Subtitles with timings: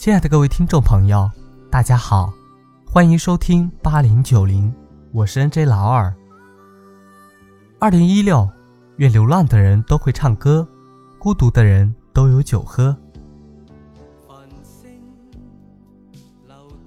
[0.00, 1.30] 亲爱的各位听众朋友，
[1.70, 2.32] 大家好，
[2.86, 4.74] 欢迎收听八零九零，
[5.12, 6.10] 我是 N J 老二。
[7.78, 8.48] 二零一六，
[8.96, 10.66] 愿流浪的人都会唱歌，
[11.18, 12.96] 孤独的人都有酒喝。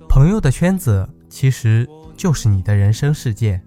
[0.09, 1.87] 朋友的圈子其实
[2.17, 3.61] 就是你的人生世界，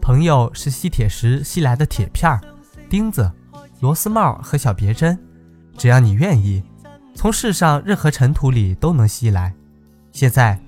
[0.00, 2.40] 朋友是吸铁石吸来的铁片、
[2.88, 3.30] 钉子、
[3.80, 5.22] 螺丝帽和小别针，
[5.76, 6.64] 只要你愿意。
[7.14, 9.54] 从世上任何尘土里都能吸来。
[10.12, 10.60] 现在，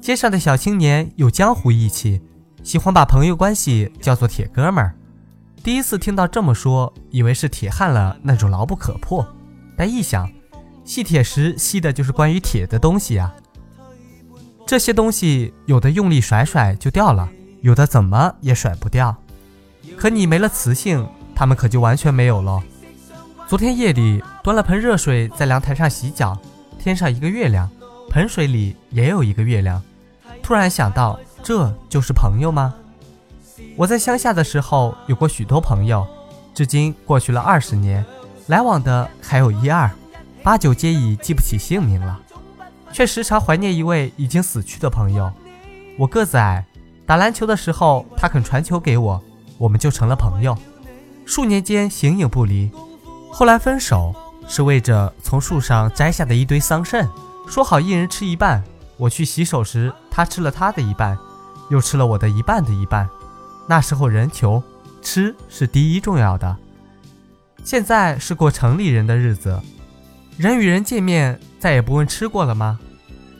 [0.00, 2.20] 街上的小青年有江湖义气，
[2.62, 4.94] 喜欢把朋友关系叫做铁哥们儿。
[5.62, 9.26] 第一次听到这么说，以为是铁汉了那种牢不可破。
[9.76, 10.30] 但一想，
[10.84, 13.32] 吸铁石吸的就是关于铁的东西呀。
[14.66, 17.28] 这些东西有的用力甩甩就掉了，
[17.60, 19.14] 有的怎么也甩不掉。
[19.96, 22.62] 可你没了磁性，它们可就完全没有了。
[23.46, 26.36] 昨天夜里端了盆热水在阳台上洗脚，
[26.78, 27.68] 天上一个月亮，
[28.08, 29.82] 盆水里也有一个月亮。
[30.42, 32.74] 突然想到，这就是朋友吗？
[33.76, 36.06] 我在乡下的时候有过许多朋友，
[36.54, 38.04] 至今过去了二十年，
[38.46, 39.90] 来往的还有一二，
[40.42, 42.18] 八九皆已记不起姓名了，
[42.92, 45.30] 却时常怀念一位已经死去的朋友。
[45.98, 46.64] 我个子矮，
[47.04, 49.22] 打篮球的时候他肯传球给我，
[49.58, 50.56] 我们就成了朋友，
[51.26, 52.70] 数年间形影不离。
[53.30, 54.14] 后来分手
[54.50, 57.08] 是为着从树上摘下的一堆桑葚，
[57.46, 58.60] 说好一人吃一半。
[58.96, 61.16] 我去洗手时，他吃了他的一半，
[61.70, 63.08] 又吃了我的一半的一半。
[63.68, 64.60] 那时候人穷，
[65.00, 66.56] 吃是第一重要的。
[67.62, 69.56] 现在是过城里人的日子，
[70.36, 72.80] 人与人见面再也不问吃过了吗？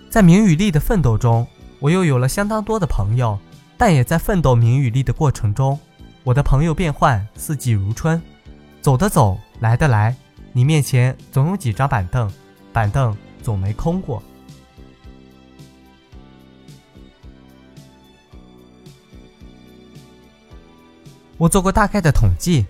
[0.09, 1.45] 在名与利的奋斗中，
[1.81, 3.37] 我又有了相当多的朋友，
[3.77, 5.77] 但也在奋斗名与利的过程中，
[6.23, 8.23] 我的朋友变换，四季如春，
[8.81, 9.37] 走的走。
[9.59, 10.17] 来的来，
[10.53, 12.31] 你面前总有几张板凳，
[12.73, 14.23] 板凳总没空过。
[21.39, 22.67] 我做过大概的统计，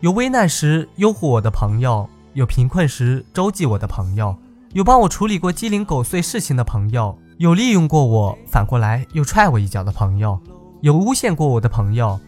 [0.00, 4.34] 有危难时拥护我的朋友，有贫困时周济我的朋友，
[4.72, 10.40] 有帮我处理过鸡零狗碎事情的朋友，有利用过我反过来又踹我一脚的朋友，
[10.80, 12.18] 有诬陷过我的朋友。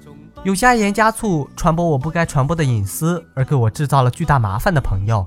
[0.43, 5.27] 有加盐加醋传播我不该传播的隐私，而给我制造了巨大麻烦的朋友，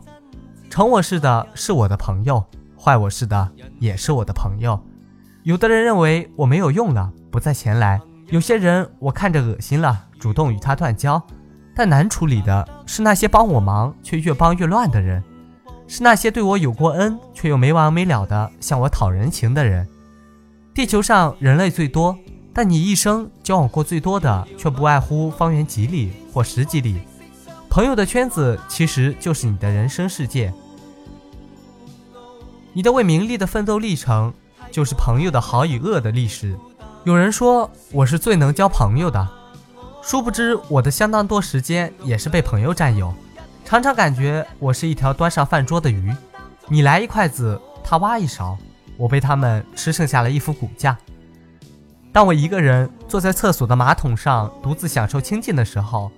[0.71, 2.43] 成我似的是我的朋友，
[2.75, 3.47] 坏我似的
[3.79, 4.79] 也是我的朋友。
[5.43, 11.21] 有的人认为我没有用了，不再前来；有些人我看着恶心了，主动与他断交。
[11.75, 15.23] 但难处理的是那些帮我忙却越帮越乱的人，
[15.87, 19.87] 是那些对我有过恩却又没完没了的向我讨人情的人。
[20.73, 22.17] 地球上人类最多。
[22.53, 26.99] 但你一生交往过最多的，却不外乎方圆几里或十几里。
[27.69, 30.53] 朋友的圈子其实就是你的人生世界。
[32.73, 34.31] 你的为名利的奋斗历程，
[34.71, 36.55] 就是朋友的好与恶的历史。
[37.03, 39.27] 有人说我是最能交朋友的，
[40.03, 43.13] 殊不知我的相当多时间也是被朋友占有。
[43.65, 46.13] 常常感觉我是一条端上饭桌的鱼，
[46.67, 48.57] 你来一筷子，他挖一勺，
[48.97, 50.95] 我被他们吃剩下了一副骨架。
[52.13, 56.11] 当我一个人坐在厕所的马桶上独自享受清静的时候，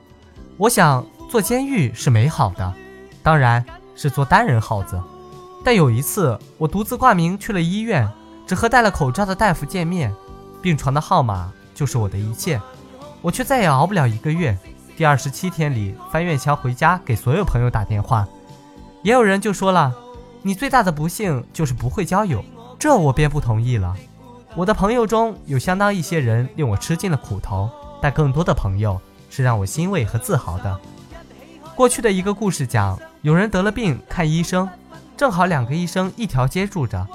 [0.58, 2.74] 我想做监狱是美好的，
[3.24, 3.64] 当然
[3.96, 5.02] 是做单人耗子。
[5.64, 8.06] 但有一次，我独自挂名去了医院，
[8.46, 10.14] 只和戴了口罩的大夫见面，
[10.62, 12.60] 病床的号码就是我的一切，
[13.22, 14.56] 我却再也熬不了一个月。
[14.98, 18.28] 第二十七天里，翻院墙回家给所有朋友打电话，
[19.02, 19.94] 也有人就说了
[20.44, 22.44] ：“你最大的不幸就是不会交友。”
[22.78, 23.96] 这我便不同意了。
[24.58, 27.70] 我的朋友中有相当一些人令我吃尽了苦头，
[28.02, 29.00] 但更多的朋友
[29.30, 30.80] 是让我欣慰和自豪的。
[31.76, 34.70] 过去的一个故事讲，有人得了病看医生，
[35.18, 37.06] 正好两个医生一条街住着。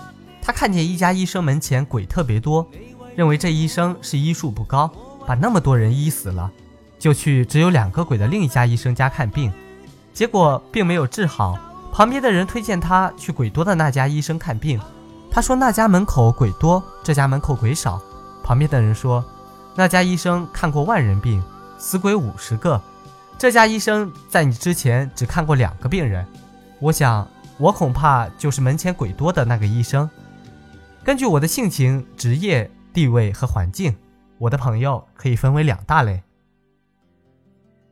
[0.42, 2.68] 他看见一家医生门前鬼特别多，
[3.16, 4.90] 认为这医生是医术不高，
[5.26, 6.50] 把那么多人医死了，
[6.98, 9.50] 就去只有两个鬼的另一家医生家看病，
[10.12, 11.58] 结果并没有治好。
[11.90, 14.78] 旁边的人推荐他去鬼多的那家医生看病。
[15.30, 18.00] 他说那家门口鬼多，这家门口鬼少。
[18.42, 19.24] 旁边的人说，
[19.76, 21.40] 那家医生看过万人病，
[21.78, 22.80] 死鬼五十个，
[23.38, 26.26] 这家医生在你之前只看过两个病人。
[26.80, 27.28] 我想，
[27.58, 30.10] 我恐怕就是门前鬼多的那个医生。
[31.04, 33.96] 根据我的性情、职业、地位和环境，
[34.38, 36.22] 我的朋友可以分为两大类：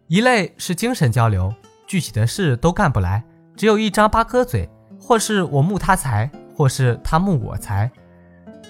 [0.09, 1.55] 一类是精神交流，
[1.87, 3.23] 具体的事都干不来，
[3.57, 4.69] 只有一张八哥嘴，
[5.01, 6.29] 或是我慕他才。
[6.59, 7.89] 或是他慕我才，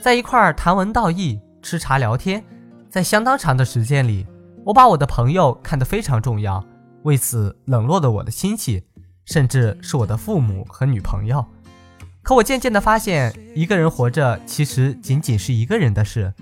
[0.03, 2.45] 在一块儿谈文道义、吃茶聊天，
[2.91, 4.27] 在相当长的时间里，
[4.63, 6.63] 我把我的朋友看得非常重要，
[7.05, 8.85] 为此冷落了我的亲戚，
[9.25, 11.43] 甚至是我的父母和女朋友。
[12.23, 16.35] 可我渐渐的发现，一个人活着其实仅仅是一个人的事。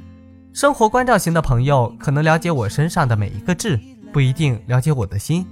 [0.52, 3.78] 生活关照型的朋友可能了解我身上的每一个痣，
[4.12, 5.44] 不一定了解我的心；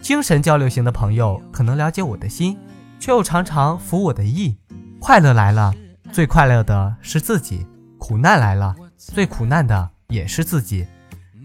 [0.00, 2.56] 精神交流型的朋友可能了解我的心，
[3.00, 4.56] 却又常常服我的意。
[5.02, 5.74] 快乐来了，
[6.12, 7.66] 最快乐的是自己；
[7.98, 10.86] 苦难来了，最苦难的也是自己。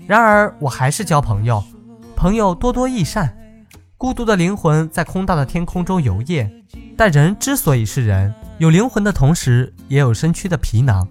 [0.06, 1.64] 然而，我还是交朋友，
[2.16, 3.36] 朋友多多益善。
[3.98, 6.48] 孤独的灵魂在空荡的天空中游曳，
[6.96, 11.08] 但人之所以是人，有灵魂的同时，也有身躯的皮囊。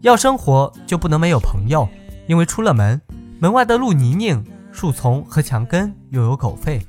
[0.00, 1.86] 要生活就不能没有朋友，
[2.26, 2.98] 因为出了门，
[3.38, 4.42] 门外的路泥泞，
[4.72, 6.80] 树丛和墙根又有狗吠。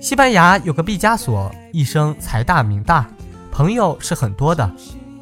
[0.00, 3.08] 西班牙有个毕加索，一生财大名大，
[3.56, 4.70] 朋友是很多的，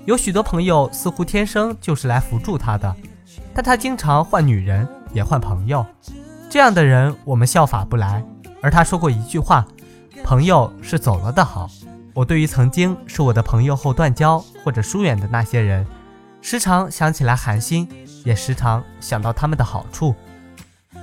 [0.06, 2.92] 有许多朋友似乎天生就是来扶助他的，
[3.54, 5.86] 但他经常换女人，也换朋友，
[6.50, 8.24] 这样的人我们效法不来。
[8.60, 9.64] 而他说过一句话
[10.24, 11.70] ：“朋友是走了的好。”
[12.12, 15.86] 我对于曾经是我的朋友后断交或者疏远的那些人。
[16.40, 17.88] 时常想起来寒心，
[18.24, 20.12] 也时常想到他们的好处。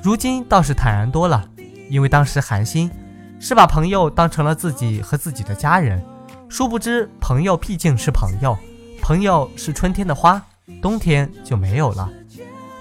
[0.04, 1.48] 如今倒是坦然多了，
[1.90, 2.92] 因为当时寒心
[3.40, 6.04] 是把朋友当成了自己和自己的家人。
[6.52, 8.58] 殊不知，朋友毕竟是朋友，
[9.02, 10.46] 朋友是春天的花，
[10.82, 12.12] 冬天就没有了。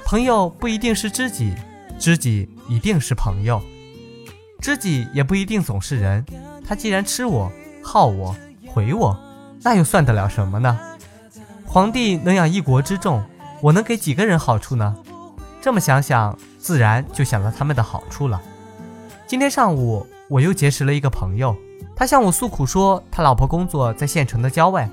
[0.05, 1.55] 朋友不一定是知己，
[1.97, 3.63] 知己一定是朋友。
[4.61, 6.27] 知己也不一定总是人，
[6.67, 7.51] 他既然吃我、
[7.81, 8.35] 耗我、
[8.67, 9.17] 毁我，
[9.63, 10.77] 那又算得了什么呢？
[11.65, 13.23] 皇帝能养一国之众，
[13.61, 14.97] 我能给几个人好处呢？
[15.61, 18.43] 这么想想，自然就想到他们的好处了。
[19.29, 21.57] 今天上午，我又结识了一个朋友，
[22.01, 24.89] 他向我诉苦说，他老婆工作在县城的郊外，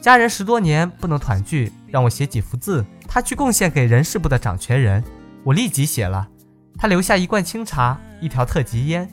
[0.00, 5.04] 家人十多年不能团聚，让我写几幅字，他去贡献给人事部的掌权人。
[5.44, 6.26] 我立即写了，
[6.78, 9.06] 他留下一罐清茶，一条特级烟。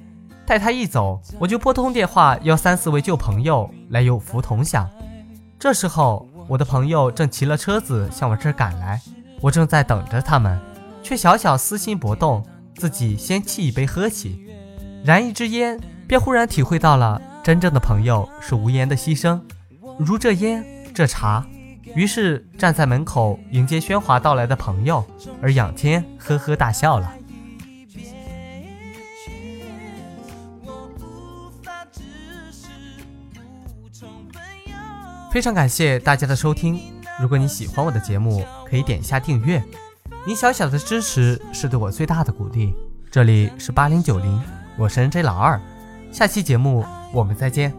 [0.45, 4.89] 待他一走，我就拨通电话，邀三四位旧朋友来有福同享。
[5.59, 6.25] 这时候。
[6.47, 9.01] 我的朋友正骑了车子向我这儿赶来，
[9.41, 10.61] 我正在等着他们，
[11.01, 12.45] 却小小私心搏动，
[12.75, 14.45] 自己先沏一杯喝起，
[15.03, 19.41] 燃一支烟，便忽然体会到了真正的朋友是无言的牺牲，
[19.97, 20.63] 如这烟
[20.93, 21.45] 这茶。
[21.95, 25.03] 于是站在门口迎接喧哗到来的朋友，
[25.41, 27.11] 而仰天呵呵大笑了。
[35.31, 36.79] 非常感谢大家的收听，
[37.19, 39.63] 如果你喜欢我的节目，可以点一下订阅，
[40.25, 42.73] 你小小的支持是对我最大的鼓励。
[43.09, 44.41] 这里是八零九零，
[44.77, 45.61] 我是 N J 老二，
[46.15, 46.81] 下期节目
[47.11, 47.73] 我们再见。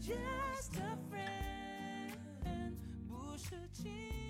[0.00, 2.74] just a friend
[3.08, 4.23] 不是情